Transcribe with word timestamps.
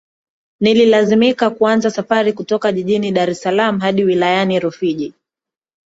Nililazimika 0.59 1.49
kuanza 1.49 1.91
safari 1.91 2.33
kutoka 2.33 2.71
jijini 2.71 3.11
Dar 3.11 3.29
es 3.29 3.41
Salaam 3.41 3.79
hadi 3.79 4.03
wilayani 4.03 4.59
Rufiji 4.59 5.13